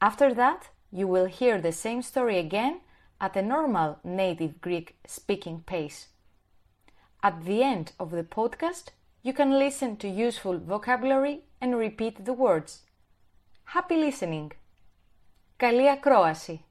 [0.00, 2.80] After that, you will hear the same story again
[3.20, 6.08] at a normal native Greek speaking pace.
[7.22, 8.88] At the end of the podcast,
[9.22, 12.82] you can listen to useful vocabulary and repeat the words.
[13.64, 14.48] Happy listening!
[15.56, 16.64] Καλή ακρόαση!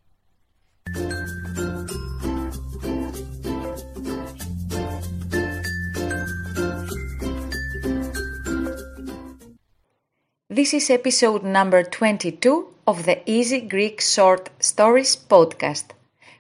[10.58, 15.86] This is episode number 22 of the Easy Greek Short Stories podcast.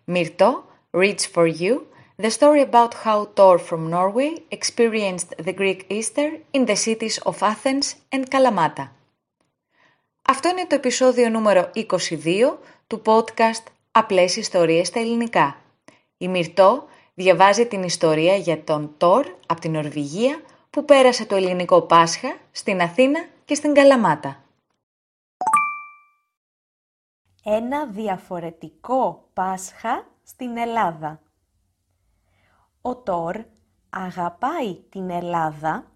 [0.08, 6.28] Myrto reads for you the story about how Thor from Norway experienced the Greek Easter
[6.52, 8.88] in the cities of Athens and Kalamata.
[10.22, 15.56] Αυτό είναι το επεισόδιο νούμερο 22 του podcast Απλές ιστορίες στα ελληνικά.
[16.18, 21.80] Η Μυρτώ διαβάζει την ιστορία για τον Τόρ από την Νορβηγία που πέρασε το ελληνικό
[21.82, 24.44] Πάσχα στην Αθήνα και στην Καλαμάτα.
[27.44, 31.20] Ένα διαφορετικό Πάσχα στην Ελλάδα.
[32.82, 33.44] Ο Τόρ
[33.90, 35.90] αγαπάει την Ελλάδα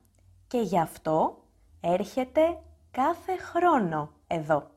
[0.47, 1.45] και γι' αυτό
[1.81, 4.71] έρχεται κάθε χρόνο εδώ.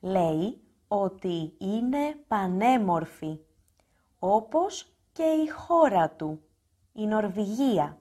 [0.00, 3.38] Λέει ότι είναι πανέμορφη,
[4.18, 6.42] όπως και η χώρα του,
[6.92, 7.98] η Νορβηγία.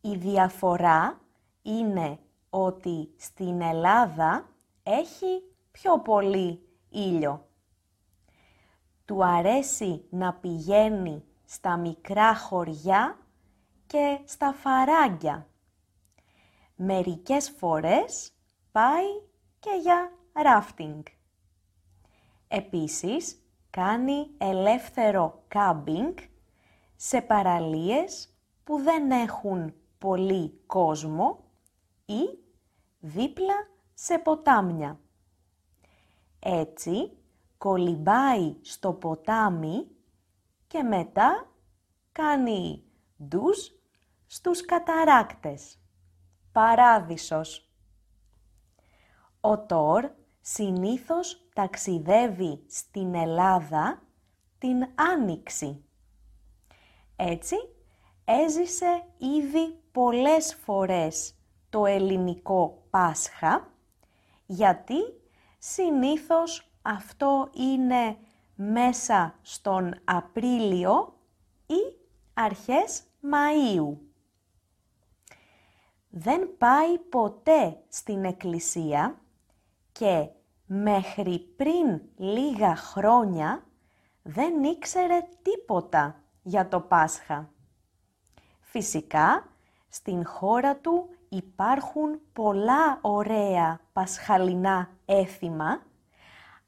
[0.00, 1.19] Η διαφορά
[1.62, 2.18] είναι
[2.50, 4.48] ότι στην Ελλάδα
[4.82, 7.48] έχει πιο πολύ ήλιο.
[9.04, 13.18] Του αρέσει να πηγαίνει στα μικρά χωριά
[13.86, 15.46] και στα φαράγγια.
[16.76, 18.32] Μερικές φορές
[18.72, 19.06] πάει
[19.58, 21.02] και για ράφτινγκ.
[22.48, 26.14] Επίσης, κάνει ελεύθερο κάμπινγκ
[26.96, 28.28] σε παραλίες
[28.64, 31.49] που δεν έχουν πολύ κόσμο
[32.10, 32.38] ή
[33.00, 33.54] δίπλα
[33.94, 35.00] σε ποτάμια.
[36.38, 37.12] Έτσι,
[37.58, 39.86] κολυμπάει στο ποτάμι
[40.66, 41.52] και μετά
[42.12, 42.84] κάνει
[43.24, 43.72] ντους
[44.26, 45.78] στους καταράκτες.
[46.52, 47.70] Παράδεισος.
[49.40, 50.10] Ο Τόρ
[50.40, 54.02] συνήθως ταξιδεύει στην Ελλάδα
[54.58, 55.84] την Άνοιξη.
[57.16, 57.56] Έτσι,
[58.24, 61.39] έζησε ήδη πολλές φορές
[61.70, 63.68] το ελληνικό Πάσχα,
[64.46, 64.96] γιατί
[65.58, 68.16] συνήθως αυτό είναι
[68.54, 71.18] μέσα στον Απρίλιο
[71.66, 71.96] ή
[72.34, 73.96] αρχές Μαΐου.
[76.08, 79.20] Δεν πάει ποτέ στην εκκλησία
[79.92, 80.28] και
[80.66, 83.64] μέχρι πριν λίγα χρόνια
[84.22, 87.50] δεν ήξερε τίποτα για το Πάσχα.
[88.60, 89.48] Φυσικά,
[89.88, 95.82] στην χώρα του υπάρχουν πολλά ωραία πασχαλινά έθιμα,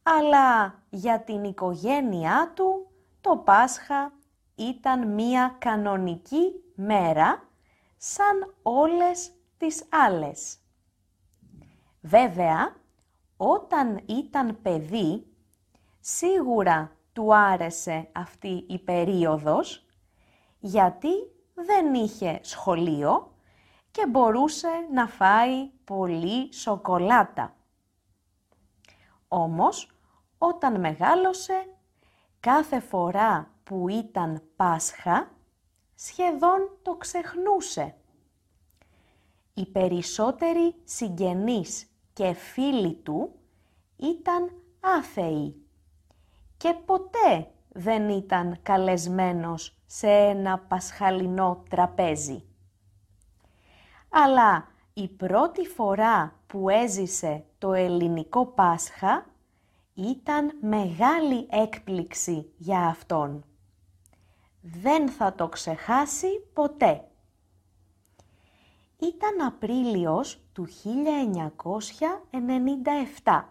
[0.03, 2.91] αλλά για την οικογένειά του
[3.21, 4.13] το Πάσχα
[4.55, 7.49] ήταν μία κανονική μέρα,
[7.97, 10.59] σαν όλες τις άλλες.
[12.01, 12.77] Βέβαια,
[13.37, 15.27] όταν ήταν παιδί,
[16.01, 19.87] σίγουρα του άρεσε αυτή η περίοδος,
[20.59, 21.11] γιατί
[21.55, 23.32] δεν είχε σχολείο
[23.93, 27.57] και μπορούσε να φάει πολύ σοκολάτα.
[29.29, 29.91] Όμως,
[30.39, 31.67] όταν μεγάλωσε,
[32.41, 35.31] κάθε φορά που ήταν Πάσχα,
[35.95, 37.95] σχεδόν το ξεχνούσε.
[39.55, 43.35] Οι περισσότεροι συγγενείς και φίλοι του
[43.97, 45.67] ήταν άθεοι
[46.57, 52.52] και ποτέ δεν ήταν καλεσμένος σε ένα πασχαλινό τραπέζι
[54.13, 59.27] αλλά η πρώτη φορά που έζησε το ελληνικό Πάσχα
[59.95, 63.45] ήταν μεγάλη έκπληξη για αυτόν.
[64.61, 67.09] Δεν θα το ξεχάσει ποτέ.
[68.99, 70.67] Ήταν Απρίλιος του
[73.25, 73.45] 1997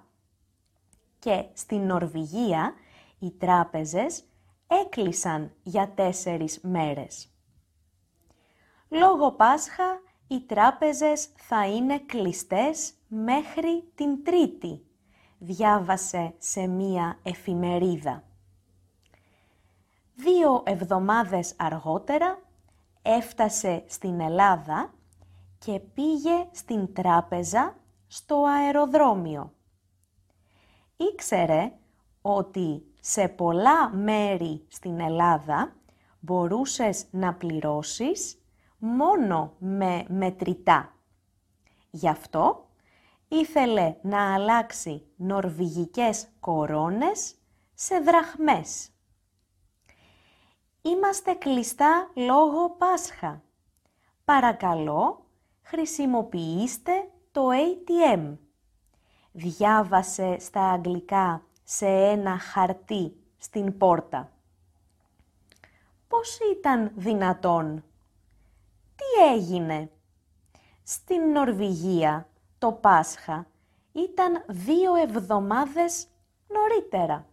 [1.19, 2.74] και στην Νορβηγία
[3.19, 4.24] οι τράπεζες
[4.68, 7.31] έκλεισαν για τέσσερις μέρες.
[8.90, 14.86] Λόγω Πάσχα οι τράπεζες θα είναι κλειστές μέχρι την Τρίτη,
[15.38, 18.24] διάβασε σε μία εφημερίδα.
[20.16, 22.42] Δύο εβδομάδες αργότερα
[23.01, 24.94] έφτασε στην Ελλάδα
[25.60, 27.75] και πήγε στην τράπεζα
[28.07, 29.54] στο αεροδρόμιο.
[30.98, 31.72] Ήξερε
[32.22, 35.75] ότι σε πολλά μέρη στην Ελλάδα
[36.19, 38.41] μπορούσες να πληρώσεις
[38.83, 40.94] μόνο με μετρητά.
[41.89, 42.68] Γι' αυτό
[43.28, 47.36] ήθελε να αλλάξει νορβηγικές κορώνες
[47.74, 48.89] σε δραχμές.
[50.81, 53.44] Είμαστε κλειστά λόγω Πάσχα.
[54.25, 55.25] Παρακαλώ,
[55.62, 58.38] χρησιμοποιήστε το ATM.
[59.31, 64.31] Διάβασε στα αγγλικά σε ένα χαρτί στην πόρτα.
[66.07, 67.84] Πώς ήταν δυνατόν.
[69.01, 69.92] Τι έγινε;
[70.83, 73.48] Στην Νορβηγία το Πάσχα
[73.92, 76.07] ήταν δύο εβδομάδες
[76.48, 77.25] νωρίτερα.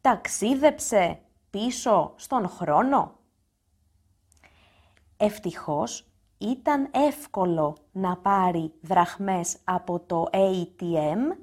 [0.00, 3.18] Ταξίδεψε πίσω στον χρόνο;
[5.16, 6.06] Ευτυχώς
[6.38, 11.36] ήταν εύκολο να πάρει δραχμές από το ATM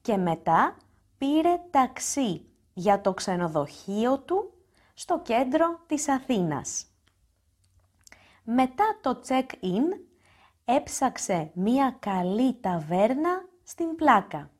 [0.00, 0.76] και μετά
[1.18, 4.52] πήρε ταξί για το ξενοδοχείο του
[4.94, 6.86] στο κέντρο της Αθήνας.
[8.46, 10.00] Μετά το check-in
[10.64, 14.50] έψαξε μία καλή ταβέρνα στην πλάκα.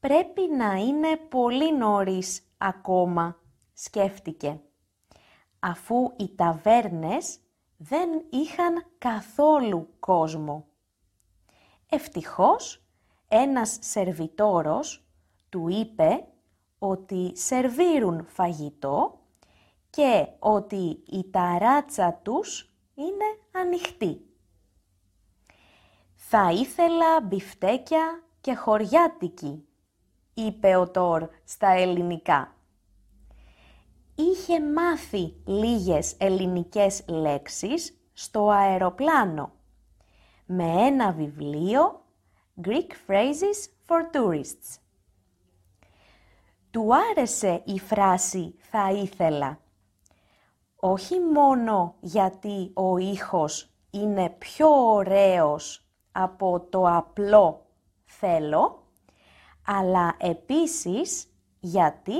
[0.00, 3.40] Πρέπει να είναι πολύ νωρίς ακόμα,
[3.72, 4.60] σκέφτηκε,
[5.58, 7.38] αφού οι ταβέρνες
[7.76, 10.66] δεν είχαν καθόλου κόσμο.
[11.88, 12.84] Ευτυχώς,
[13.28, 15.06] ένας σερβιτόρος
[15.48, 16.26] του είπε
[16.78, 19.21] ότι σερβίρουν φαγητό
[19.96, 24.20] και ότι η ταράτσα τους είναι ανοιχτή.
[26.14, 29.66] «Θα ήθελα μπιφτέκια και χωριάτικη»,
[30.34, 32.54] είπε ο Τόρ στα ελληνικά.
[34.14, 39.52] Είχε μάθει λίγες ελληνικές λέξεις στο αεροπλάνο
[40.46, 42.04] με ένα βιβλίο
[42.64, 44.78] Greek Phrases for Tourists.
[46.70, 49.61] Του άρεσε η φράση «θα ήθελα».
[50.84, 57.66] Όχι μόνο γιατί ο ήχος είναι πιο ωραίος από το απλό
[58.04, 58.86] «θέλω»,
[59.66, 61.26] αλλά επίσης
[61.60, 62.14] γιατί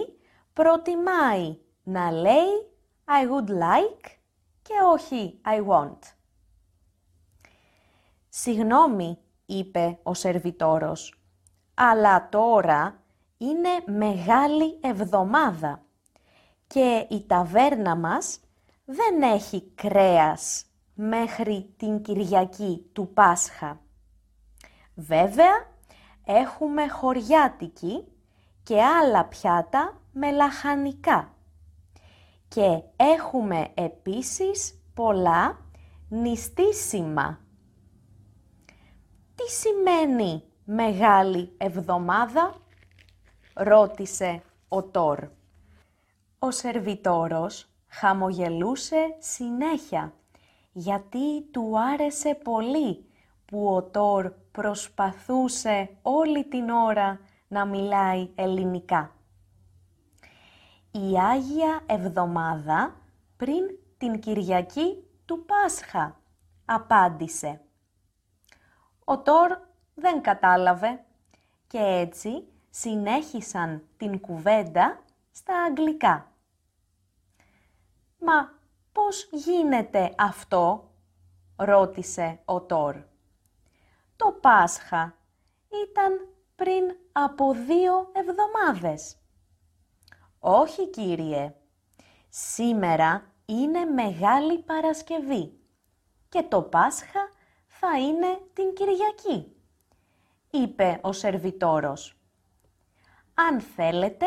[0.53, 2.70] προτιμάει να λέει
[3.05, 4.06] I would like
[4.62, 5.99] και όχι I want.
[8.29, 11.23] «Συγγνώμη», είπε ο σερβιτόρος,
[11.75, 13.03] «αλλά τώρα
[13.38, 15.82] είναι μεγάλη εβδομάδα
[16.67, 18.41] και η ταβέρνα μας
[18.93, 23.81] δεν έχει κρέας μέχρι την Κυριακή του Πάσχα.
[24.94, 25.71] Βέβαια,
[26.25, 28.05] έχουμε χωριάτικη
[28.62, 31.35] και άλλα πιάτα με λαχανικά.
[32.49, 35.59] Και έχουμε επίσης πολλά
[36.09, 37.41] νηστίσιμα.
[39.35, 42.55] Τι σημαίνει Μεγάλη Εβδομάδα,
[43.55, 45.29] ρώτησε ο Τόρ.
[46.39, 50.13] Ο σερβιτόρος χαμογελούσε συνέχεια,
[50.72, 53.05] γιατί του άρεσε πολύ
[53.44, 59.15] που ο Τόρ προσπαθούσε όλη την ώρα να μιλάει ελληνικά.
[60.91, 62.96] Η Άγια Εβδομάδα
[63.37, 63.65] πριν
[63.99, 66.20] την Κυριακή του Πάσχα,
[66.65, 67.61] απάντησε.
[69.05, 69.58] Ο Τόρ
[69.94, 71.05] δεν κατάλαβε
[71.67, 76.31] και έτσι συνέχισαν την κουβέντα στα αγγλικά.
[78.24, 78.52] «Μα
[78.93, 80.91] πώς γίνεται αυτό»
[81.56, 82.96] ρώτησε ο Τόρ.
[84.17, 85.17] «Το Πάσχα
[85.88, 89.17] ήταν πριν από δύο εβδομάδες».
[90.38, 91.55] «Όχι, κύριε.
[92.29, 95.58] Σήμερα είναι Μεγάλη Παρασκευή
[96.29, 97.29] και το Πάσχα
[97.67, 99.56] θα είναι την Κυριακή»,
[100.50, 102.17] είπε ο σερβιτόρος.
[103.34, 104.26] «Αν θέλετε,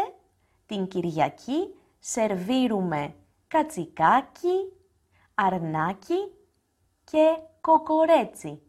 [0.66, 3.16] την Κυριακή σερβίρουμε
[3.56, 4.74] κατσικάκι,
[5.36, 6.32] αρνάκι
[7.04, 8.62] και κοκορέτσι.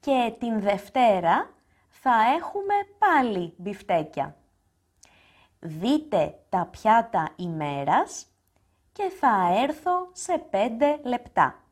[0.00, 1.50] Και την Δευτέρα
[1.88, 4.36] θα έχουμε πάλι μπιφτέκια.
[5.58, 8.26] Δείτε τα πιάτα ημέρας
[8.92, 11.62] και θα έρθω σε πέντε λεπτά.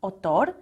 [0.00, 0.54] Ο Τόρ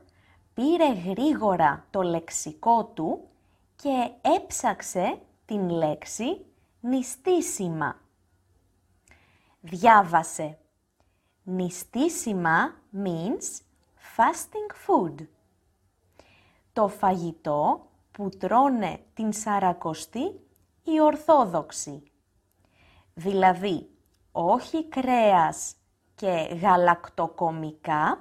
[0.54, 3.28] πήρε γρήγορα το λεξικό του
[3.76, 6.45] και έψαξε την λέξη
[6.80, 8.05] νηστίσιμα.
[9.68, 10.58] Διάβασε.
[11.42, 13.61] Νηστίσιμα means
[14.16, 15.14] fasting food.
[16.73, 20.40] Το φαγητό που τρώνε την Σαρακοστή
[20.82, 22.02] οι Ορθόδοξοι.
[23.14, 23.90] Δηλαδή,
[24.32, 25.75] όχι κρέας
[26.14, 28.20] και γαλακτοκομικά,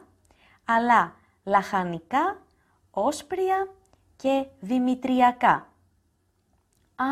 [0.65, 2.41] αλλά λαχανικά,
[2.91, 3.73] όσπρια
[4.15, 5.67] και δημητριακά.
[6.95, 7.05] «Α,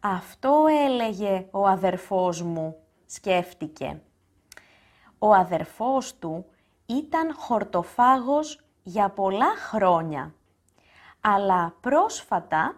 [0.00, 2.81] αυτό έλεγε ο αδερφός μου»,
[3.12, 4.00] σκέφτηκε.
[5.18, 6.44] Ο αδερφός του
[6.86, 10.34] ήταν χορτοφάγος για πολλά χρόνια,
[11.20, 12.76] αλλά πρόσφατα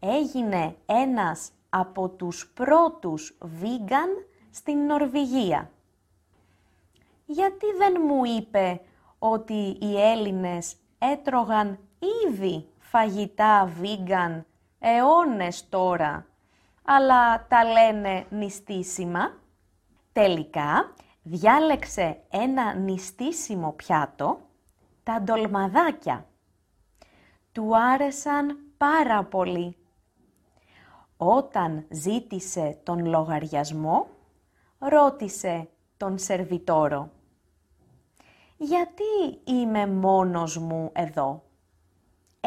[0.00, 4.08] έγινε ένας από τους πρώτους βίγκαν
[4.50, 5.70] στην Νορβηγία.
[7.26, 8.80] Γιατί δεν μου είπε
[9.18, 11.78] ότι οι Έλληνες έτρωγαν
[12.28, 14.46] ήδη φαγητά βίγκαν
[14.78, 16.26] αιώνες τώρα,
[16.84, 19.42] αλλά τα λένε νηστίσιμα;
[20.14, 24.40] Τελικά διάλεξε ένα νηστίσιμο πιάτο,
[25.02, 26.26] τα ντολμαδάκια.
[27.52, 29.76] Του άρεσαν πάρα πολύ.
[31.16, 34.08] Όταν ζήτησε τον λογαριασμό,
[34.78, 37.10] ρώτησε τον σερβιτόρο.
[38.56, 41.42] «Γιατί είμαι μόνος μου εδώ»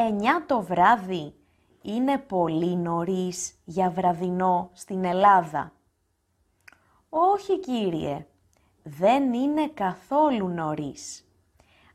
[0.00, 1.34] εννιά το βράδυ
[1.82, 5.72] είναι πολύ νωρίς για βραδινό στην Ελλάδα.
[7.08, 8.26] Όχι κύριε,
[8.82, 11.28] δεν είναι καθόλου νωρίς,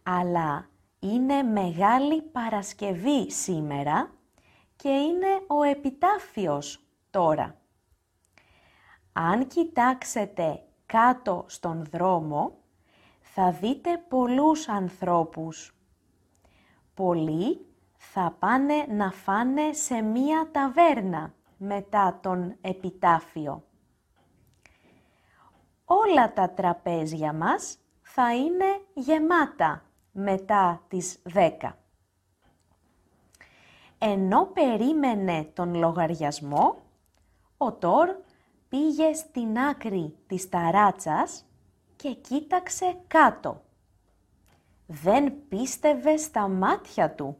[0.04, 4.12] αλλά είναι Μεγάλη Παρασκευή σήμερα
[4.76, 7.58] και είναι ο επιτάφιος τώρα.
[9.14, 12.58] Αν κοιτάξετε κάτω στον δρόμο,
[13.20, 15.76] θα δείτε πολλούς ανθρώπους.
[16.94, 17.66] Πολλοί
[17.98, 23.64] θα πάνε να φάνε σε μία ταβέρνα μετά τον επιτάφιο.
[25.94, 31.78] Όλα τα τραπέζια μας θα είναι γεμάτα μετά τις δέκα.
[33.98, 36.76] Ενώ περίμενε τον λογαριασμό,
[37.58, 38.10] ο Τόρ
[38.70, 41.46] πήγε στην άκρη της ταράτσας
[41.96, 43.62] και κοίταξε κάτω.
[44.88, 47.38] Δεν πίστευε στα μάτια του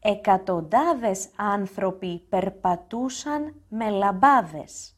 [0.00, 4.97] εκατοντάδες άνθρωποι περπατούσαν με λαμπάδες.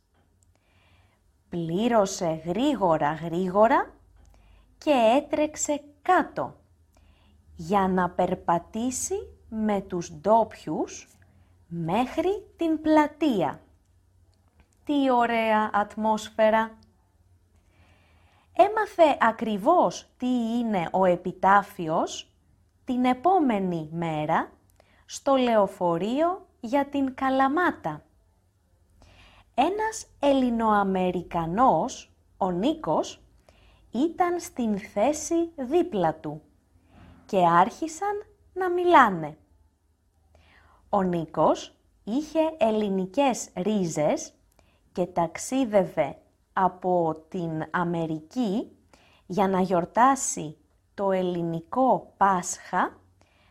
[1.51, 3.91] Πλήρωσε γρήγορα γρήγορα
[4.79, 6.57] και έτρεξε κάτω
[7.57, 9.15] για να περπατήσει
[9.49, 11.09] με τους ντόπιους
[11.69, 13.61] μέχρι την πλατεία.
[14.85, 16.79] Τι ωραία ατμόσφαιρα!
[18.53, 20.27] Έμαθε ακριβώς τι
[20.59, 22.31] είναι ο επιτάφιος
[22.85, 24.51] την επόμενη μέρα
[25.07, 28.03] στο λεωφορείο για την Καλαμάτα.
[29.63, 33.23] Ένας Ελληνοαμερικανός, ο Νίκος,
[33.91, 36.43] ήταν στην θέση δίπλα του
[37.27, 39.37] και άρχισαν να μιλάνε.
[40.89, 41.75] Ο Νίκος
[42.05, 44.33] είχε ελληνικές ρίζες
[44.93, 46.19] και ταξίδευε
[46.53, 48.77] από την Αμερική
[49.27, 50.57] για να γιορτάσει
[50.95, 52.99] το ελληνικό Πάσχα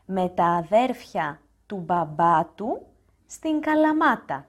[0.05, 2.85] με τα αδέρφια του μπαμπά του
[3.25, 4.47] στην Καλαμάτα.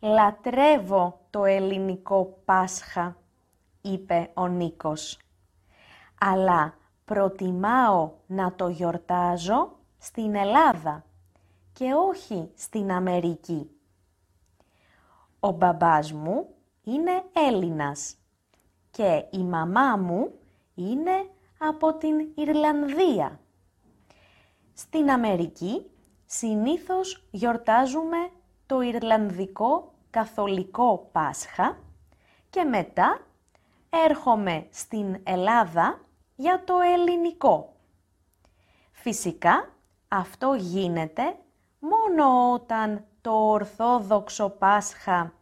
[0.00, 3.16] «Λατρεύω το ελληνικό Πάσχα»,
[3.80, 5.18] είπε ο Νίκος.
[6.20, 6.74] «Αλλά
[7.04, 11.04] προτιμάω να το γιορτάζω στην Ελλάδα
[11.72, 13.70] και όχι στην Αμερική.
[15.40, 16.48] Ο μπαμπάς μου
[16.82, 18.16] είναι Έλληνας
[18.90, 20.30] και η μαμά μου
[20.74, 23.40] είναι από την Ιρλανδία.
[24.74, 25.90] Στην Αμερική
[26.26, 28.30] συνήθως γιορτάζουμε
[28.66, 31.78] το Ιρλανδικό Καθολικό Πάσχα
[32.50, 33.20] και μετά
[33.90, 36.00] έρχομαι στην Ελλάδα
[36.36, 37.76] για το ελληνικό.
[38.92, 39.68] Φυσικά
[40.08, 41.38] αυτό γίνεται
[41.78, 45.32] μόνο όταν το Ορθόδοξο Πάσχα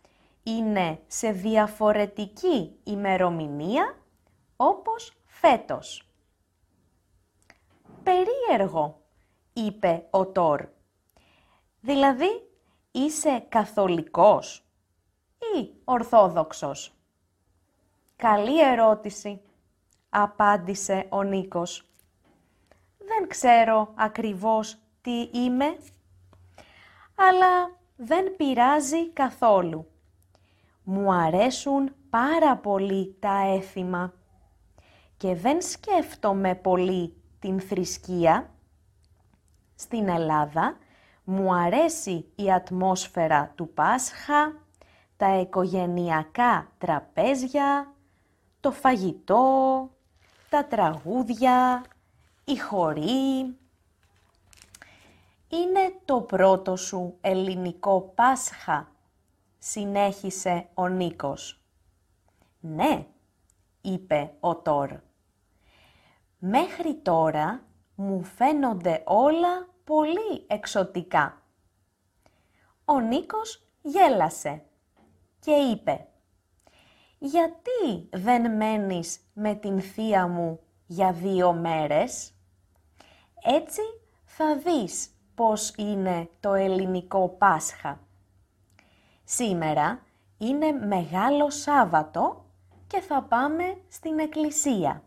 [0.43, 3.97] είναι σε διαφορετική ημερομηνία
[4.57, 6.09] όπως φέτος.
[8.03, 9.01] Περίεργο
[9.53, 10.67] είπε ο Τόρ.
[11.81, 12.54] Δηλαδή,
[12.97, 14.65] είσαι καθολικός
[15.57, 16.95] ή ορθόδοξος;
[18.17, 19.41] Καλή ερώτηση,
[20.09, 21.89] απάντησε ο Νίκος.
[22.99, 25.77] Δεν ξέρω ακριβώς τι είμαι,
[27.15, 29.87] αλλά δεν πειράζει καθόλου.
[30.83, 34.13] Μου αρέσουν πάρα πολύ τα έθιμα
[35.17, 38.55] και δεν σκέφτομαι πολύ την θρησκεία
[39.75, 40.77] στην Ελλάδα
[41.25, 44.55] μου αρέσει η ατμόσφαιρα του Πάσχα,
[45.17, 47.95] τα οικογενειακά τραπέζια,
[48.61, 49.91] το φαγητό,
[50.49, 51.85] τα τραγούδια,
[52.45, 53.57] η χορή.
[55.49, 58.93] είναι το πρώτο σου ελληνικό Πάσχα,
[59.59, 61.61] συνέχισε ο Νίκος.
[62.61, 63.07] Ναι,
[63.81, 64.91] είπε ο Τόρ.
[66.39, 67.63] Μέχρι τώρα
[67.95, 71.43] μου φαίνονται όλα πολύ εξωτικά.
[72.85, 74.65] Ο Νίκος γέλασε
[75.41, 76.07] και είπε
[77.19, 82.35] «Γιατί δεν μένεις με την θεία μου για δύο μέρες»
[83.47, 83.81] Έτσι
[84.25, 88.01] θα δεις πώς είναι το ελληνικό Πάσχα.
[89.25, 90.03] Σήμερα
[90.39, 92.45] είναι Μεγάλο Σάββατο
[92.87, 95.03] και θα πάμε στην εκκλησία.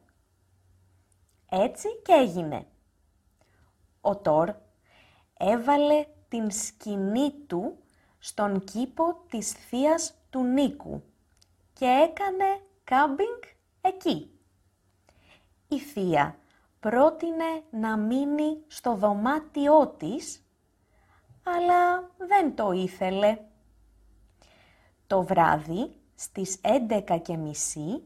[1.49, 2.67] Έτσι και έγινε.
[4.01, 4.55] Ο Τόρ
[5.37, 7.77] έβαλε την σκηνή του
[8.19, 11.03] στον κήπο της θείας του Νίκου
[11.73, 13.41] και έκανε κάμπινγκ
[13.81, 14.31] εκεί.
[15.67, 16.37] Η θεία
[16.79, 20.45] πρότεινε να μείνει στο δωμάτιό της,
[21.43, 23.37] αλλά δεν το ήθελε.
[25.07, 28.03] Το βράδυ στις 11 και μισή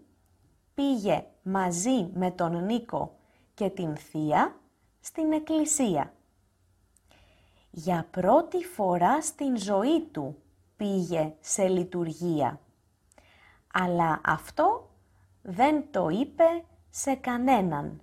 [0.73, 3.15] πήγε μαζί με τον Νίκο
[3.53, 4.59] και την θεία
[4.99, 6.13] στην εκκλησία.
[7.71, 10.35] Για πρώτη φορά στην ζωή του
[10.75, 12.59] πήγε σε λειτουργία.
[13.73, 14.89] Αλλά αυτό
[15.41, 18.01] δεν το είπε σε κανέναν.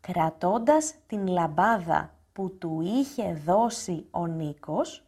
[0.00, 5.04] Κρατώντας την λαμπάδα που του είχε δώσει ο Νίκος,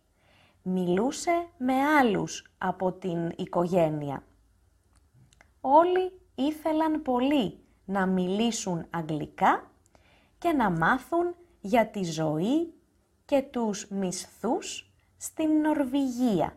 [0.62, 4.22] μιλούσε με άλλους από την οικογένεια.
[5.60, 9.70] Όλοι ήθελαν πολύ να μιλήσουν αγγλικά
[10.38, 12.74] και να μάθουν για τη ζωή
[13.26, 16.56] και τους μισθούς στην Νορβηγία.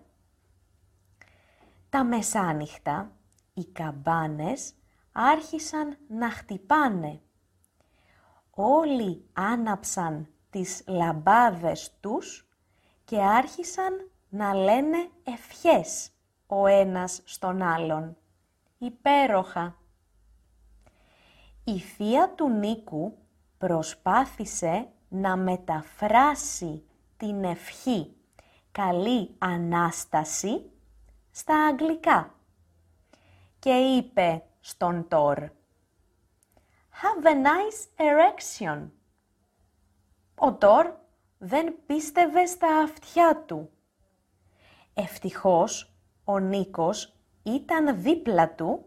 [1.90, 3.12] Τα μεσάνυχτα,
[3.54, 4.74] οι καμπάνες
[5.12, 7.22] άρχισαν να χτυπάνε.
[8.50, 12.48] Όλοι άναψαν τις λαμπάδες τους
[13.06, 16.12] και άρχισαν να λένε ευχές
[16.48, 18.18] ο ένας στον άλλον.
[18.78, 19.78] Υπέροχα.
[21.64, 23.18] Η θεία του Νίκου
[23.58, 26.84] προσπάθησε να μεταφράσει
[27.18, 28.16] την ευχή
[28.72, 30.72] «Καλή Ανάσταση»
[31.32, 32.34] στα αγγλικά
[33.60, 35.38] και είπε στον Τόρ
[37.02, 38.88] «Have a nice erection».
[40.36, 40.92] Ο Τόρ
[41.38, 43.70] δεν πίστευε στα αυτιά του.
[44.94, 45.94] Ευτυχώς
[46.24, 48.86] ο Νίκος ήταν δίπλα του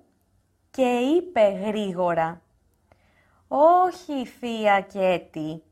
[0.71, 2.43] και είπε γρήγορα
[3.49, 5.63] «Όχι, θεία Κέτη,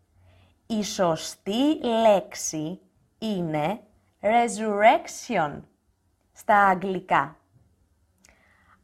[0.78, 2.80] η σωστή λέξη
[3.18, 3.80] είναι
[4.20, 5.60] resurrection
[6.32, 7.36] στα αγγλικά».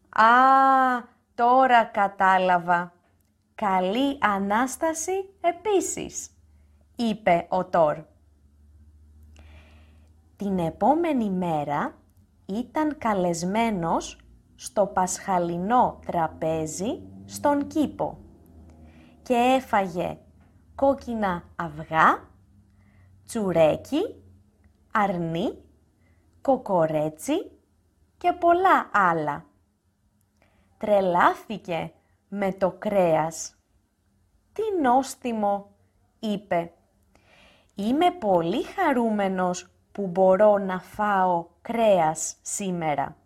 [0.08, 0.28] «Α,
[1.34, 2.92] τώρα κατάλαβα.
[3.54, 6.30] Καλή Ανάσταση επίσης»,
[6.96, 7.96] είπε ο Τόρ.
[10.36, 11.94] Την επόμενη μέρα
[12.46, 14.20] ήταν καλεσμένος
[14.54, 18.18] στο πασχαλινό τραπέζι στον κήπο
[19.22, 20.18] και έφαγε
[20.76, 22.28] κόκκινα αυγά,
[23.26, 24.22] τσουρέκι,
[24.92, 25.58] αρνί,
[26.40, 27.50] κοκορέτσι
[28.18, 29.44] και πολλά άλλα.
[30.78, 31.92] Τρελάθηκε
[32.28, 33.54] με το κρέας.
[34.52, 35.70] «Τι νόστιμο»,
[36.18, 36.72] είπε.
[37.74, 43.16] «Είμαι πολύ χαρούμενος που μπορώ να φάω κρέας σήμερα.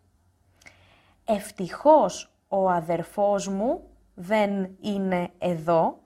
[1.25, 3.83] Ευτυχώς ο αδερφός μου
[4.15, 5.99] δεν είναι εδώ,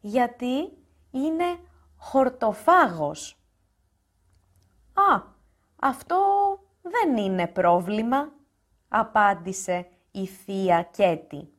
[0.00, 0.81] γιατί
[1.12, 1.58] είναι
[1.96, 3.36] χορτοφάγος.
[4.92, 5.22] «Α,
[5.76, 6.18] αυτό
[6.82, 8.32] δεν είναι πρόβλημα»,
[8.88, 11.52] απάντησε η θεία Κέτη.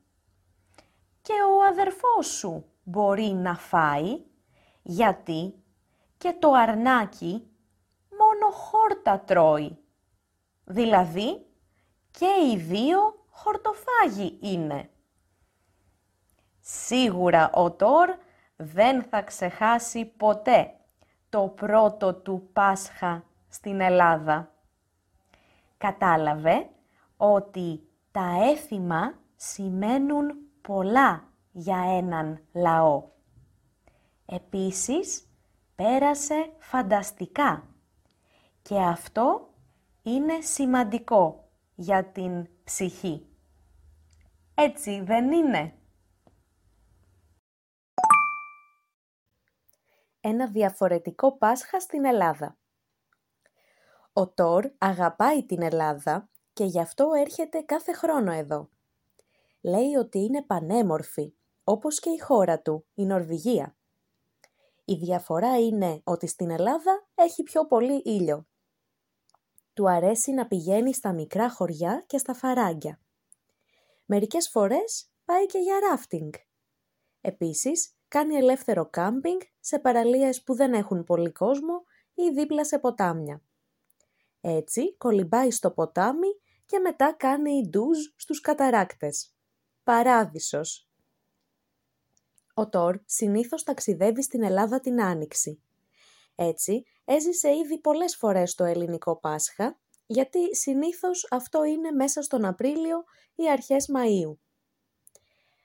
[1.21, 4.21] «Και ο αδερφός σου μπορεί να φάει,
[4.81, 5.63] γιατί
[6.17, 7.47] και το αρνάκι
[8.09, 9.77] μόνο χόρτα τρώει.
[10.63, 11.45] Δηλαδή
[12.11, 14.89] και οι δύο χορτοφάγοι είναι.
[16.59, 18.15] Σίγουρα ο Τόρ
[18.55, 20.73] δεν θα ξεχάσει ποτέ
[21.29, 24.51] το πρώτο του Πάσχα στην Ελλάδα.
[25.77, 26.69] Κατάλαβε
[27.17, 33.03] ότι τα έθιμα σημαίνουν πολλά για έναν λαό.
[34.25, 35.27] Επίσης,
[35.75, 37.63] πέρασε φανταστικά
[38.61, 39.49] και αυτό
[40.03, 43.25] είναι σημαντικό για την ψυχή.
[44.55, 45.73] Έτσι δεν είναι;
[50.25, 52.57] Ένα διαφορετικό Πάσχα στην Ελλάδα.
[54.13, 58.69] Ο Τόρ αγαπάει την Ελλάδα και γι' αυτό έρχεται κάθε χρόνο εδώ.
[59.62, 61.33] Λέει ότι είναι πανέμορφη,
[61.63, 63.75] όπως και η χώρα του, η Νορβηγία.
[64.86, 68.47] Η διαφορά είναι ότι στην Ελλάδα έχει πιο πολύ ήλιο.
[69.73, 72.99] Του αρέσει να πηγαίνει στα μικρά χωριά και στα φαράγγια.
[74.05, 76.33] Μερικές φορές πάει και για ράφτινγκ.
[77.21, 83.41] Επίσης, κάνει ελεύθερο κάμπινγκ σε παραλίες που δεν έχουν πολύ κόσμο ή δίπλα σε ποτάμια.
[84.41, 86.28] Έτσι, κολυμπάει στο ποτάμι
[86.65, 89.36] και μετά κάνει ντουζ στους καταράκτες.
[89.84, 90.89] Παράδεισος.
[92.54, 95.62] Ο Τόρ συνήθως ταξιδεύει στην Ελλάδα την Άνοιξη.
[96.36, 103.04] Έτσι, έζησε ήδη πολλές φορές το ελληνικό Πάσχα, γιατί συνήθως αυτό είναι μέσα στον Απρίλιο
[103.36, 104.38] ή αρχές Μαΐου.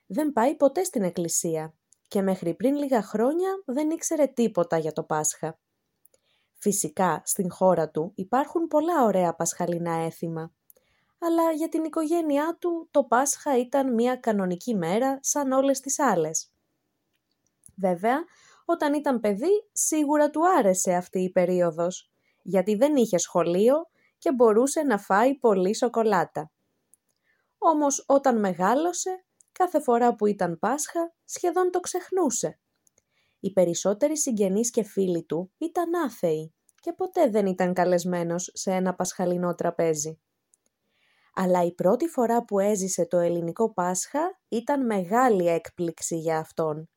[0.07, 1.78] Δεν πάει ποτέ στην εκκλησία
[2.09, 5.59] και μέχρι πριν λίγα χρόνια δεν ήξερε τίποτα για το Πάσχα.
[6.55, 10.53] Φυσικά, στην χώρα του υπάρχουν πολλά ωραία πασχαλινά έθιμα.
[11.19, 16.53] Αλλά για την οικογένειά του το Πάσχα ήταν μια κανονική μέρα σαν όλες τις άλλες.
[17.77, 18.25] Βέβαια,
[18.65, 22.11] όταν ήταν παιδί σίγουρα του άρεσε αυτή η περίοδος,
[22.43, 23.75] γιατί δεν είχε σχολείο
[24.19, 26.51] και μπορούσε να φάει πολύ σοκολάτα.
[27.59, 29.25] Όμως όταν μεγάλωσε,
[29.59, 32.59] κάθε φορά που ήταν Πάσχα σχεδόν το ξεχνούσε
[33.41, 38.95] οι περισσότεροι συγγενείς και φίλοι του ήταν άθεοι και ποτέ δεν ήταν καλεσμένος σε ένα
[38.95, 40.21] πασχαλινό τραπέζι.
[41.35, 46.89] Αλλά η πρώτη φορά που έζησε το ελληνικό Πάσχα ήταν μεγάλη έκπληξη για αυτόν.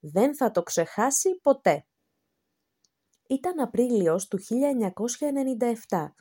[0.00, 1.86] Δεν θα το ξεχάσει ποτέ.
[3.28, 4.38] Ήταν Απρίλιος του
[5.88, 6.12] 1997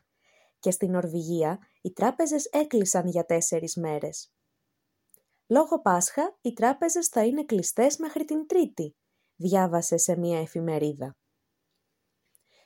[0.59, 4.31] και στην Νορβηγία οι τράπεζες έκλεισαν για τέσσερις μέρες.
[5.51, 8.95] Λόγω Πάσχα οι τράπεζες θα είναι κλειστές μέχρι την Τρίτη,
[9.35, 11.15] διάβασε σε μία εφημερίδα.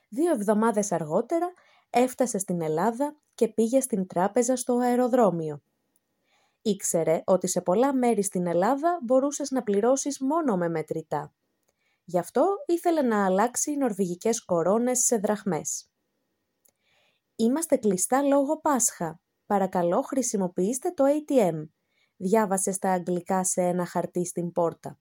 [0.09, 1.53] Δύο εβδομάδες αργότερα
[1.89, 5.61] έφτασε στην Ελλάδα και πήγε στην τράπεζα στο αεροδρόμιο.
[6.61, 11.33] Ήξερε ότι σε πολλά μέρη στην Ελλάδα μπορούσες να πληρώσεις μόνο με μετρητά.
[12.03, 15.89] Γι' αυτό ήθελε να αλλάξει οι νορβηγικές κορώνες σε δραχμές.
[17.35, 19.19] «Είμαστε κλειστά λόγω Πάσχα.
[19.45, 21.74] Παρακαλώ χρησιμοποιήστε το ATM»,
[22.17, 24.99] διάβασε στα αγγλικά σε ένα χαρτί στην πόρτα.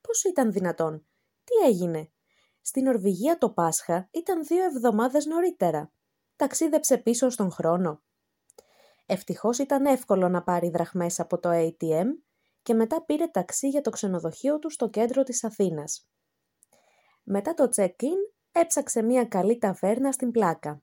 [0.00, 1.06] Πώς ήταν δυνατόν;
[1.44, 2.10] Τι έγινε;
[2.60, 5.92] Στην Νορβηγία το Πάσχα ήταν δύο εβδομάδες νωρίτερα.
[6.36, 8.02] Ταξίδεψε πίσω στον χρόνο.
[9.06, 12.06] Ευτυχώς ήταν εύκολο να πάρει δραχμές από το ATM
[12.62, 16.08] και μετά πήρε ταξί για το ξενοδοχείο του στο κέντρο της Αθήνας.
[17.22, 20.82] Μετά το check-in έψαξε μια καλή ταβέρνα στην πλάκα.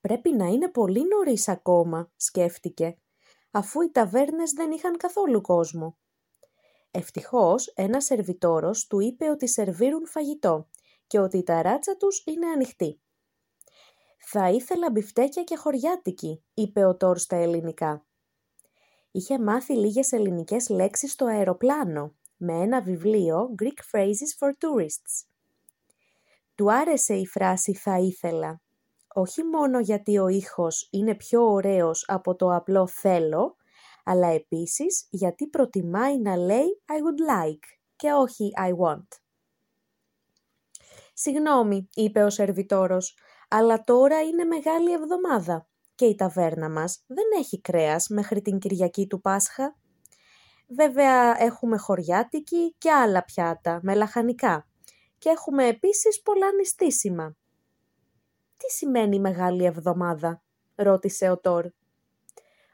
[0.00, 2.98] «Πρέπει να είναι πολύ νωρίς ακόμα», σκέφτηκε,
[3.50, 5.96] αφού οι ταβέρνες δεν είχαν καθόλου κόσμο.
[6.90, 10.68] Ευτυχώς, ένας σερβιτόρος του είπε ότι σερβίρουν φαγητό
[11.06, 13.00] και ότι η ταράτσα τους είναι ανοιχτή.
[14.18, 18.06] «Θα ήθελα μπιφτέκια και χωριάτικη», είπε ο Τόρ στα ελληνικά.
[19.10, 25.26] Είχε μάθει λίγες ελληνικές λέξεις στο αεροπλάνο, με ένα βιβλίο Greek Phrases for Tourists.
[26.54, 28.62] Του άρεσε η φράση «θα ήθελα»,
[29.14, 33.56] όχι μόνο γιατί ο ήχος είναι πιο ωραίος από το απλό «θέλω»,
[34.04, 39.06] αλλά επίσης γιατί προτιμάει να λέει I would like και όχι I want.
[41.14, 43.16] «Συγγνώμη», είπε ο σερβιτόρος,
[43.48, 49.06] «αλλά τώρα είναι μεγάλη εβδομάδα και η ταβέρνα μας δεν έχει κρέας μέχρι την Κυριακή
[49.06, 49.76] του Πάσχα.
[50.68, 54.68] Βέβαια έχουμε χωριάτικη και άλλα πιάτα με λαχανικά
[55.18, 57.36] και έχουμε επίσης πολλά νηστίσιμα».
[58.58, 60.42] «Τι σημαίνει μεγάλη εβδομάδα»
[60.74, 61.66] ρώτησε ο Τόρ.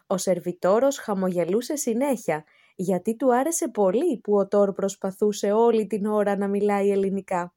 [0.06, 2.44] Ο σερβιτόρος χαμογελούσε συνέχεια,
[2.76, 7.54] γιατί του άρεσε πολύ που ο Τόρ προσπαθούσε όλη την ώρα να μιλάει ελληνικά.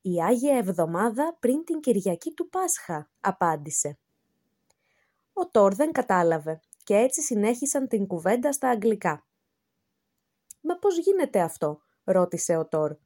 [0.00, 3.98] «Η Άγια Εβδομάδα πριν την Κυριακή του Πάσχα», απάντησε.
[5.32, 9.26] Ο Τόρ δεν κατάλαβε και έτσι συνέχισαν την κουβέντα στα αγγλικά.
[10.60, 12.96] «Μα πώς γίνεται αυτό» ρώτησε ο Τόρ.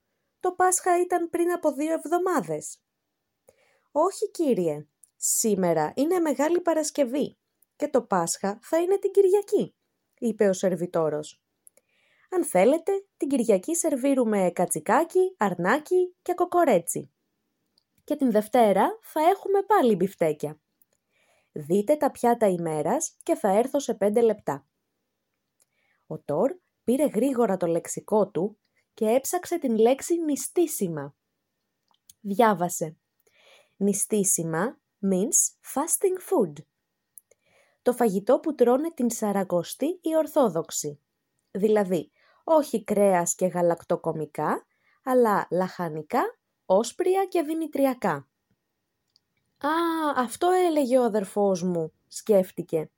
[0.41, 2.83] «Το Πάσχα ήταν πριν από δύο εβδομάδες».
[4.01, 7.39] «Όχι κύριε, σήμερα είναι Μεγάλη Παρασκευή
[7.77, 9.75] και το Πάσχα θα είναι την Κυριακή,
[10.19, 11.43] είπε ο σερβιτόρος.
[12.31, 17.13] Αν θέλετε, την Κυριακή σερβίρουμε κατσικάκι, αρνάκι και κοκορέτσι.
[18.05, 20.61] Και την Δευτέρα θα έχουμε πάλι μπιφτέκια.
[21.53, 24.67] Δείτε τα πιάτα ημέρας και θα έρθω σε πέντε λεπτά.
[26.07, 26.53] Ο Τόρ
[26.85, 28.59] πήρε γρήγορα το λεξικό του
[28.95, 31.17] και έψαξε την λέξη νηστίσιμα.
[32.21, 32.97] Διάβασε.
[33.79, 36.53] Νηστίσιμα means fasting food
[37.89, 41.01] το φαγητό που τρώνε την Σαρακοστή οι Ορθόδοξοι.
[41.51, 42.11] Δηλαδή,
[42.45, 44.67] όχι κρέας και γαλακτοκομικά,
[45.05, 48.29] αλλά λαχανικά, όσπρια και δημητριακά.
[49.59, 49.71] «Α,
[50.17, 52.91] αυτό έλεγε ο αδερφός μου», σκέφτηκε.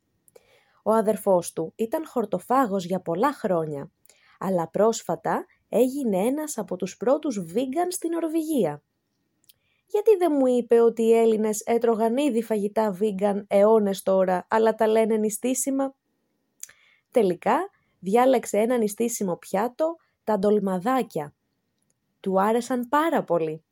[0.82, 3.90] Ο αδερφός του ήταν χορτοφάγος για πολλά χρόνια,
[4.38, 8.82] αλλά πρόσφατα έγινε ένας από τους πρώτους βίγκαν στην Νορβηγία.
[9.92, 14.86] Γιατί δεν μου είπε ότι οι Έλληνες έτρωγαν ήδη φαγητά βίγκαν αιώνες τώρα, αλλά τα
[14.86, 15.94] λένε νηστίσιμα;
[17.10, 21.34] Τελικά διάλεξε ένα νηστίσιμο πιάτο, τα ντολμαδάκια.
[22.20, 23.64] Του άρεσαν πάρα πολύ.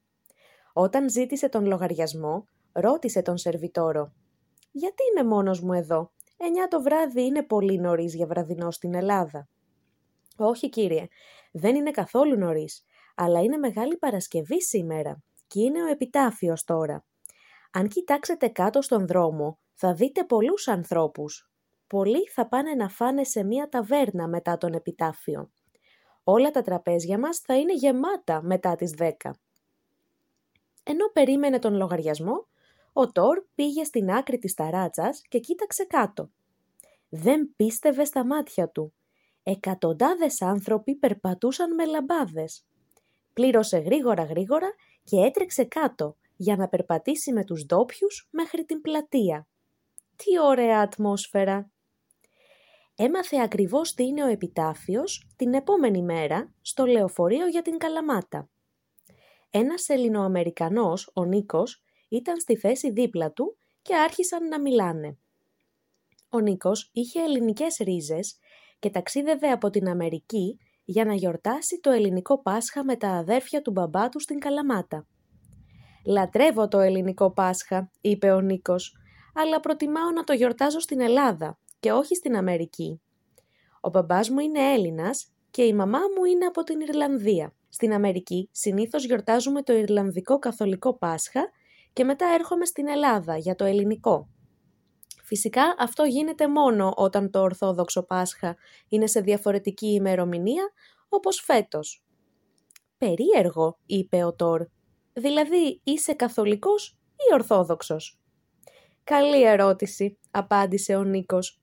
[0.72, 4.12] Όταν ζήτησε τον λογαριασμό, ρώτησε τον σερβιτόρο
[4.70, 9.48] «Γιατί είμαι μόνος μου εδώ, εννιά το βράδυ είναι πολύ νωρίς για βραδινό στην Ελλάδα».
[10.36, 11.06] «Όχι κύριε,
[11.52, 17.04] δεν είναι καθόλου νωρίς, αλλά είναι Μεγάλη Παρασκευή σήμερα και είναι ο επιτάφιος τώρα.
[17.72, 21.50] Αν κοιτάξετε κάτω στον δρόμο, θα δείτε πολλούς ανθρώπους.
[21.86, 25.50] Πολλοί θα πάνε να φάνε σε μία ταβέρνα μετά τον επιτάφιο.
[26.24, 29.10] Όλα τα τραπέζια μας θα είναι γεμάτα μετά τις 10.
[30.82, 32.46] Ενώ περίμενε τον λογαριασμό,
[32.92, 36.30] ο Τόρ πήγε στην άκρη της ταράτσας και κοίταξε κάτω.
[37.08, 38.94] Δεν πίστευε στα μάτια του.
[39.42, 42.66] Εκατοντάδες άνθρωποι περπατούσαν με λαμπάδες.
[43.32, 44.74] Πλήρωσε γρήγορα γρήγορα
[45.08, 49.48] και έτρεξε κάτω για να περπατήσει με τους ντόπιους μέχρι την πλατεία.
[50.16, 51.70] Τι ωραία ατμόσφαιρα!
[52.94, 58.50] Έμαθε ακριβώς τι είναι ο επιτάφιος την επόμενη μέρα στο λεωφορείο για την Καλαμάτα.
[59.50, 65.18] Ένας Ελληνοαμερικανός, ο Νίκος, ήταν στη θέση δίπλα του και άρχισαν να μιλάνε.
[66.28, 68.38] Ο Νίκος είχε ελληνικές ρίζες
[68.78, 70.58] και ταξίδευε από την Αμερική
[70.90, 75.06] για να γιορτάσει το ελληνικό Πάσχα με τα αδέρφια του μπαμπά του στην Καλαμάτα.
[76.06, 78.96] «Λατρεύω το ελληνικό Πάσχα», είπε ο Νίκος,
[79.34, 83.00] «αλλά προτιμάω να το γιορτάζω στην Ελλάδα και όχι στην Αμερική.
[83.80, 87.54] Ο μπαμπάς μου είναι Έλληνας και η μαμά μου είναι από την Ιρλανδία.
[87.68, 91.50] Στην Αμερική συνήθως γιορτάζουμε το Ιρλανδικό Καθολικό Πάσχα
[91.92, 94.28] και μετά έρχομαι στην Ελλάδα για το ελληνικό.
[95.28, 98.56] Φυσικά αυτό γίνεται μόνο όταν το Ορθόδοξο Πάσχα
[98.88, 100.72] είναι σε διαφορετική ημερομηνία,
[101.08, 102.04] όπως φέτος.
[102.98, 104.66] «Περίεργο», είπε ο Τόρ.
[105.12, 108.20] «Δηλαδή είσαι καθολικός ή Ορθόδοξος»
[109.04, 111.60] «Καλή ερώτηση», απάντησε ο Νίκος.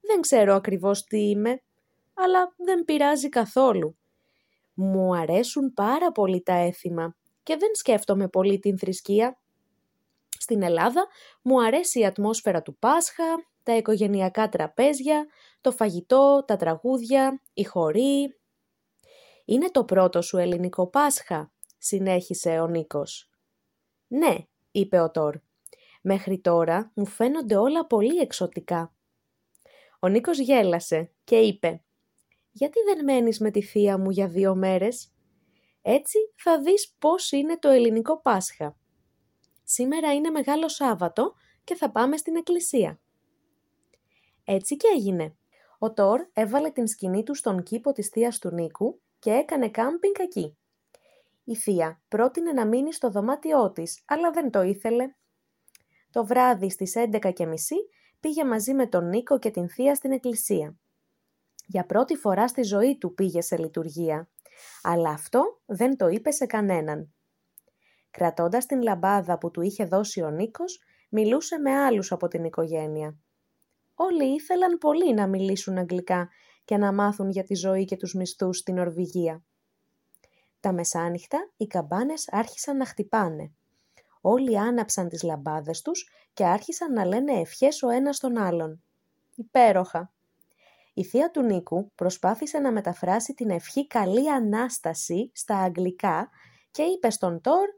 [0.00, 1.62] «Δεν ξέρω ακριβώς τι είμαι,
[2.14, 3.96] αλλά δεν πειράζει καθόλου.
[4.74, 9.38] Μου αρέσουν πάρα πολύ τα έθιμα και δεν σκέφτομαι πολύ την θρησκεία.
[10.44, 11.06] Στην Ελλάδα
[11.42, 13.24] μου αρέσει η ατμόσφαιρα του Πάσχα,
[13.62, 15.26] τα οικογενειακά τραπέζια,
[15.60, 18.38] το φαγητό, τα τραγούδια, η χορή.
[19.44, 23.30] «Είναι το πρώτο σου ελληνικό Πάσχα», συνέχισε ο Νίκος.
[24.06, 24.36] «Ναι»,
[24.70, 25.36] είπε ο Τόρ.
[26.02, 28.94] «Μέχρι τώρα μου φαίνονται όλα πολύ εξωτικά».
[30.00, 31.82] Ο Νίκος γέλασε και είπε
[32.50, 35.12] «Γιατί δεν μένεις με τη θεία μου για δύο μέρες»
[35.82, 38.76] Έτσι θα δεις πώς είναι το ελληνικό Πάσχα.
[39.64, 43.00] Σήμερα είναι Μεγάλο Σάββατο και θα πάμε στην εκκλησία.
[44.44, 45.36] Έτσι και έγινε.
[45.78, 50.14] Ο Τόρ έβαλε την σκηνή του στον κήπο της θείας του Νίκου και έκανε κάμπινγκ
[50.18, 50.56] εκεί.
[51.44, 55.14] Η θεία πρότεινε να μείνει στο δωμάτιό της, αλλά δεν το ήθελε.
[56.10, 57.32] Το βράδυ στις 11.30
[58.20, 60.76] πήγε μαζί με τον Νίκο και την θεία στην εκκλησία.
[61.66, 64.28] Για πρώτη φορά στη ζωή του πήγε σε λειτουργία,
[64.82, 67.13] αλλά αυτό δεν το είπε σε κανέναν.
[68.14, 73.18] Κρατώντας την λαμπάδα που του είχε δώσει ο Νίκος, μιλούσε με άλλους από την οικογένεια.
[73.94, 76.28] Όλοι ήθελαν πολύ να μιλήσουν αγγλικά
[76.64, 79.44] και να μάθουν για τη ζωή και τους μισθούς στην Ορβηγία.
[80.60, 83.52] Τα μεσάνυχτα οι καμπάνες άρχισαν να χτυπάνε.
[84.20, 88.82] Όλοι άναψαν τις λαμπάδες τους και άρχισαν να λένε ευχές ο ένας τον άλλον.
[89.34, 90.12] Υπέροχα!
[90.94, 96.28] Η θεία του Νίκου προσπάθησε να μεταφράσει την ευχή «Καλή Ανάσταση» στα αγγλικά
[96.70, 97.68] και είπε στον Τόρ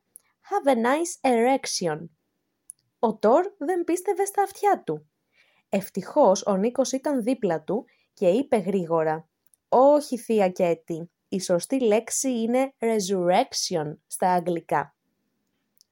[0.51, 2.09] «Have a nice erection».
[2.99, 5.11] Ο Τόρ δεν πίστευε στα αυτιά του.
[5.69, 9.29] Ευτυχώς ο Νίκος ήταν δίπλα του και είπε γρήγορα
[9.69, 14.97] «Όχι θεία Κέτη, η σωστή λέξη είναι resurrection στα αγγλικά».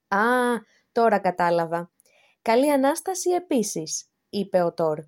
[0.08, 0.18] «Α,
[0.92, 1.92] τώρα κατάλαβα.
[2.42, 4.98] Καλή Ανάσταση επίσης», είπε ο Τόρ.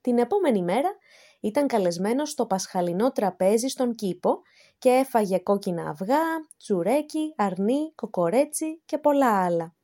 [0.00, 0.96] Την επόμενη μέρα
[1.40, 4.42] ήταν καλεσμένος στο πασχαλινό τραπέζι στον κήπο
[4.80, 9.74] και έφαγε κόκκινα αυγά, τσουρέκι, αρνί, κοκορέτσι και πολλά άλλα.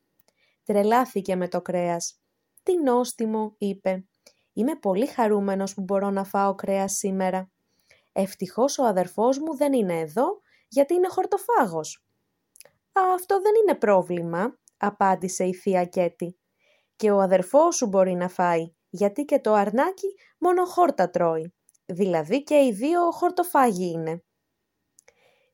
[0.65, 2.21] Τρελάθηκε με το κρέας.
[2.63, 4.05] «Τι νόστιμο», είπε.
[4.53, 7.51] «Είμαι πολύ χαρούμενος που μπορώ να φάω κρέας σήμερα.
[8.13, 12.05] Ευτυχώς ο αδερφός μου δεν είναι εδώ, γιατί είναι χορτοφάγος».
[13.15, 16.39] «Αυτό δεν είναι πρόβλημα», απάντησε η θεία Κέτη.
[16.97, 21.55] «Και ο αδερφός σου μπορεί να φάει, γιατί και το αρνάκι μόνο χόρτα τρώει.
[21.87, 24.26] Δηλαδή και οι δύο χορτοφάγοι είναι».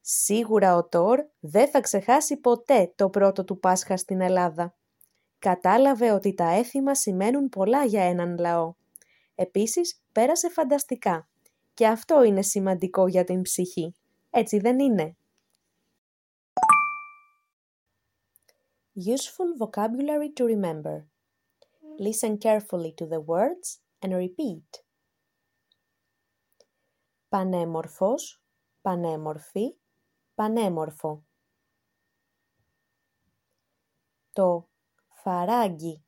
[0.04, 4.76] Σίγουρα ο Τόρ δεν θα ξεχάσει ποτέ το πρώτο του Πάσχα στην Ελλάδα.
[5.38, 8.74] Κατάλαβε ότι τα έθιμα σημαίνουν πολλά για έναν λαό.
[9.34, 11.28] Επίσης, πέρασε φανταστικά.
[11.74, 13.94] Και αυτό είναι σημαντικό για την ψυχή.
[14.30, 15.16] Έτσι δεν είναι;
[18.94, 21.06] Useful vocabulary to remember.
[21.98, 24.82] Listen carefully to the words and repeat.
[27.28, 28.42] Πανέμορφος,
[28.82, 29.76] πανέμορφη,
[30.34, 31.24] πανέμορφο.
[34.32, 34.68] Το
[35.08, 36.04] φαράγγι.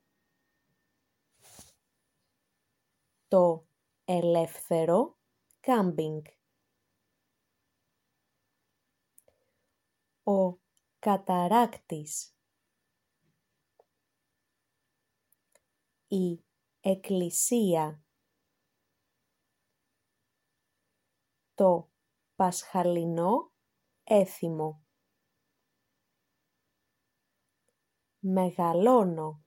[3.28, 3.66] Το
[4.04, 5.18] ελεύθερο
[5.60, 6.24] κάμπινγκ.
[10.22, 10.58] Ο
[10.98, 12.34] καταράκτης.
[16.14, 16.44] η
[16.80, 18.04] εκκλησία
[21.54, 21.90] το
[22.34, 23.53] πασχαλινό
[24.04, 24.84] έθιμο.
[28.18, 29.44] Μεγαλώνω.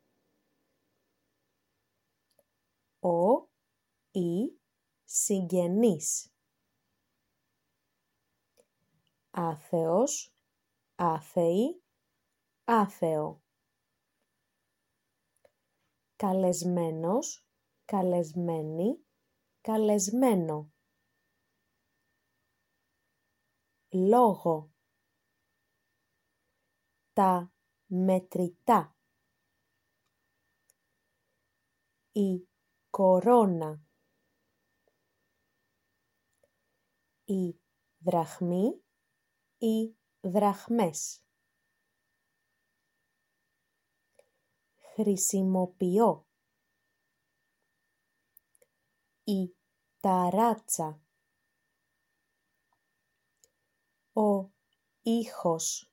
[3.00, 3.48] Ο
[4.12, 4.60] ή
[5.04, 6.32] συγγενής
[9.38, 10.36] άθεος,
[10.96, 11.84] άθεη,
[12.64, 13.42] άθεο.
[16.16, 17.48] Καλεσμένος,
[17.86, 19.06] καλεσμένη,
[19.62, 20.72] καλεσμένο.
[24.06, 24.72] Λόγο.
[27.14, 27.54] Τα
[27.86, 28.98] μετρητά.
[32.12, 32.48] Η
[32.90, 33.82] κορώνα.
[37.26, 37.60] Η
[37.98, 38.84] δραχμή
[39.58, 41.22] ή δραχμές.
[44.98, 46.28] χρησιμοποιώ
[49.24, 49.56] η
[50.00, 51.07] ταράτσα
[54.18, 54.52] ο
[55.02, 55.92] ήχος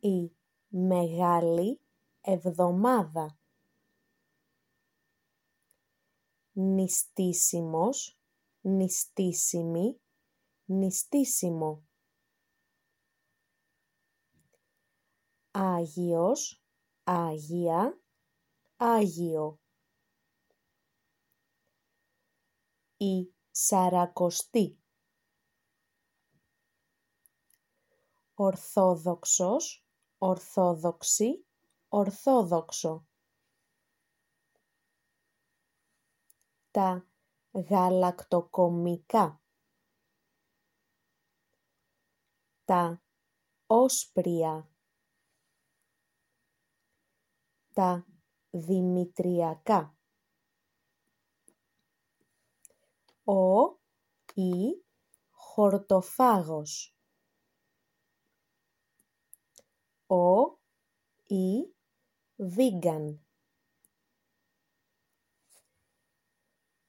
[0.00, 0.36] η
[0.68, 1.80] μεγάλη
[2.20, 3.38] εβδομάδα
[6.52, 8.18] νηστίσιμος,
[8.60, 10.00] νηστίσιμη,
[10.64, 11.84] νηστίσιμο
[15.56, 16.62] Άγιος,
[17.04, 18.00] Άγια,
[18.76, 19.60] Άγιο.
[22.96, 24.83] Η Σαρακοστή.
[28.44, 29.86] Ορθόδοξος,
[30.18, 31.46] Ορθόδοξη,
[31.88, 33.06] Ορθόδοξο.
[36.70, 37.06] Τα
[37.52, 39.42] γαλακτοκομικά.
[42.64, 43.02] Τα
[43.66, 44.68] όσπρια
[47.72, 48.06] τα
[48.50, 49.96] δημητριακά.
[53.24, 53.62] Ο
[54.34, 54.84] ή
[55.30, 56.93] χορτοφάγος.
[60.14, 60.58] Ο
[61.24, 61.74] ή
[62.36, 63.26] βίγκαν.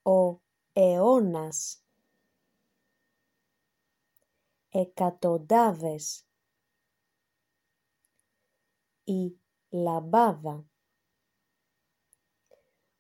[0.04, 0.42] Ο
[0.74, 1.84] αιώνας.
[4.70, 6.28] Εκατοντάδες.
[9.04, 10.66] Η λαμπάδα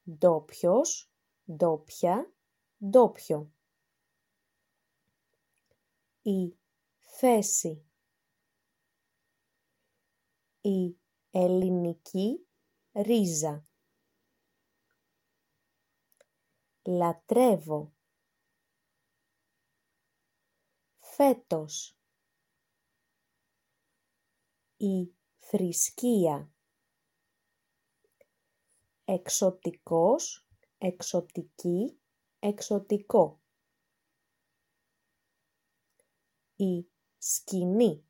[0.10, 1.12] ντόπιος,
[1.56, 2.34] ντόπια,
[2.90, 3.52] ντόπιο.
[6.22, 6.58] Η
[7.00, 7.85] θέση.
[10.65, 10.99] Η
[11.32, 12.47] ελληνική
[12.93, 13.67] ρίζα.
[16.86, 17.93] Λατρεύω.
[20.99, 21.97] Φέτος.
[24.78, 26.54] Η θρησκεία
[29.06, 30.47] εξωτικός,
[30.78, 31.99] εξωτική,
[32.39, 33.41] εξωτικό.
[36.56, 38.06] Η σκηνή.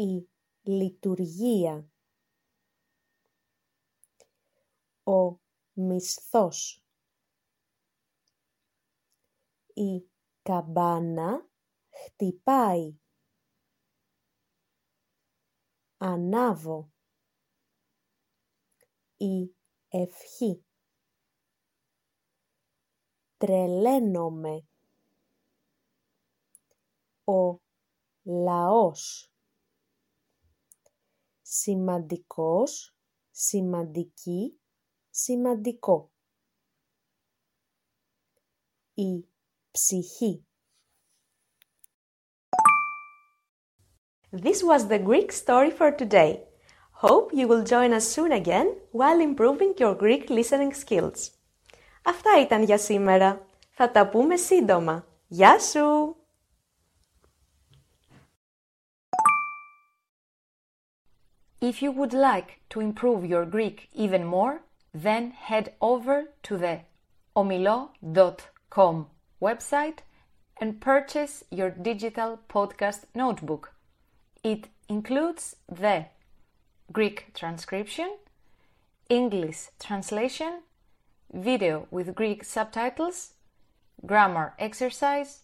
[0.00, 0.28] Η
[0.62, 1.90] λειτουργία.
[5.02, 5.40] Ο
[5.72, 6.84] μισθός.
[9.74, 10.10] Η
[10.42, 11.50] καμπάνα
[11.90, 12.98] χτυπάει.
[15.96, 16.92] Ανάβω
[19.16, 19.56] η
[19.88, 20.64] ευχή.
[23.36, 24.68] Τρελαίνομαι.
[27.24, 27.60] Ο
[28.22, 29.29] λαός.
[31.52, 32.96] Σημαντικός,
[33.30, 34.60] σημαντική,
[35.10, 36.12] σημαντικό.
[38.94, 39.24] Η
[39.70, 40.46] ψυχή.
[44.30, 46.40] This was the Greek story for today.
[47.02, 51.30] Hope you will join us soon again while improving your Greek listening skills.
[52.04, 53.46] Αυτά ήταν για σήμερα.
[53.70, 55.06] Θα τα πούμε σύντομα.
[55.26, 56.19] Γεια σου!
[61.60, 64.62] If you would like to improve your Greek even more,
[64.94, 66.80] then head over to the
[67.36, 69.06] omilo.com
[69.42, 69.98] website
[70.58, 73.74] and purchase your digital podcast notebook.
[74.42, 76.06] It includes the
[76.92, 78.16] Greek transcription,
[79.10, 80.62] English translation,
[81.32, 83.34] video with Greek subtitles,
[84.06, 85.40] grammar exercise,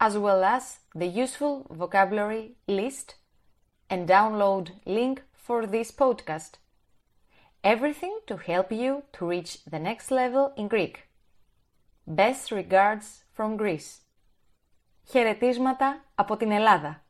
[0.00, 3.16] as well as the useful vocabulary list
[3.90, 6.53] and download link for this podcast.
[7.63, 10.95] Everything to help you to reach the next level in Greek.
[12.07, 13.05] Best regards
[13.37, 14.01] from Greece.
[15.07, 17.03] Χαιρετίσματα από την Ελλάδα.